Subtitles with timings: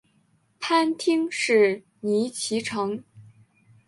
[0.59, 3.03] 藩厅是尼崎城。